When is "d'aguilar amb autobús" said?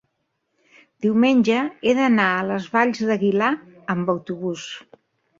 3.09-4.65